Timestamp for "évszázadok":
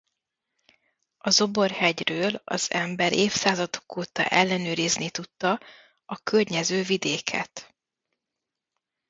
3.13-3.95